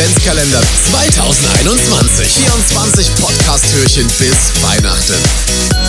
[0.00, 2.26] Adventskalender 2021.
[2.26, 5.79] 24 Podcast-Türchen bis Weihnachten.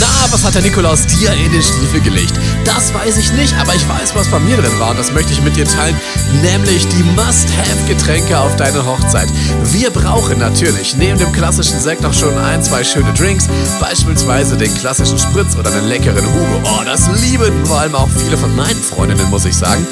[0.00, 2.32] Na, was hat der Nikolaus dir in den Stiefel gelegt?
[2.64, 5.32] Das weiß ich nicht, aber ich weiß, was bei mir drin war und das möchte
[5.32, 5.96] ich mit dir teilen,
[6.42, 9.28] nämlich die Must-Have-Getränke auf deine Hochzeit.
[9.64, 13.48] Wir brauchen natürlich neben dem klassischen Sekt noch schon ein, zwei schöne Drinks,
[13.80, 16.62] beispielsweise den klassischen Spritz oder einen leckeren Hugo.
[16.64, 19.84] Oh, das lieben vor allem auch viele von meinen Freundinnen, muss ich sagen.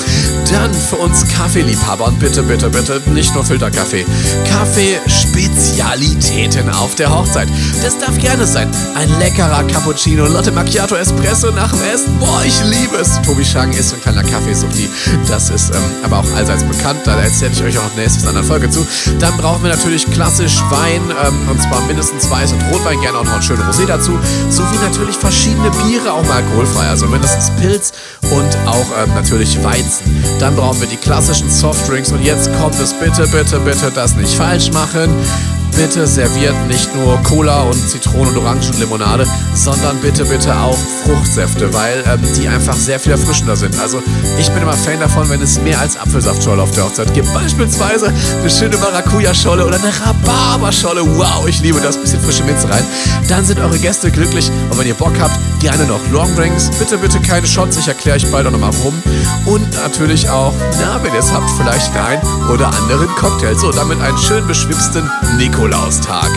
[0.51, 4.07] Dann für uns Kaffeeliebhaber und bitte, bitte, bitte nicht nur Filterkaffee.
[4.49, 7.49] Kaffee-Spezialitäten auf der Hochzeit.
[7.83, 8.71] Das darf gerne sein.
[8.95, 12.19] Ein leckerer Cappuccino, Latte Macchiato, Espresso nach dem Essen.
[12.19, 13.19] Boah, ich liebe es.
[13.23, 14.91] Tobi Schang ist ein kleiner Kaffeesuchti.
[15.27, 17.01] Das ist ähm, aber auch allseits bekannt.
[17.07, 18.87] Da erzähle ich euch auch nächstes in einer Folge zu.
[19.19, 21.01] Dann brauchen wir natürlich klassisch Wein.
[21.25, 23.01] Ähm, und zwar mindestens Weiß und Rotwein.
[23.01, 24.13] Gerne auch noch einen schönen Rosé dazu.
[24.51, 26.89] Sowie natürlich verschiedene Biere, auch mal alkoholfrei.
[26.89, 27.93] Also mindestens Pilz
[28.31, 30.23] und auch ähm, natürlich Weizen.
[30.39, 32.13] Dann brauchen wir die klassischen Softdrinks.
[32.13, 35.09] Und jetzt kommt es bitte, bitte, bitte das nicht falsch machen
[35.77, 42.03] bitte serviert nicht nur Cola und Zitronen und Orangenlimonade, sondern bitte, bitte auch Fruchtsäfte, weil
[42.07, 43.79] ähm, die einfach sehr viel erfrischender sind.
[43.79, 44.03] Also
[44.39, 47.33] ich bin immer Fan davon, wenn es mehr als Apfelsaftscholle auf der Hochzeit gibt.
[47.35, 51.03] Beispielsweise eine schöne Maracuja-Scholle oder eine Rhabarberscholle.
[51.17, 51.97] Wow, ich liebe das.
[52.01, 52.85] Bisschen frische Minze rein.
[53.29, 56.71] Dann sind eure Gäste glücklich und wenn ihr Bock habt, gerne noch Longdrinks.
[56.79, 57.77] Bitte, bitte keine Shots.
[57.77, 58.95] Ich erkläre euch bald auch nochmal warum.
[59.45, 63.55] Und natürlich auch, na, wenn ihr es habt, vielleicht einen oder anderen Cocktail.
[63.57, 65.11] So, damit einen schön beschwipsten
[65.67, 66.31] Nikolaustag.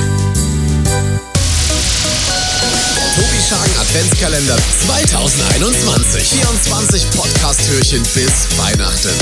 [3.15, 6.23] Tobi Schagen Adventskalender 2021.
[6.29, 9.18] 24 Podcast-Türchen bis Weihnachten.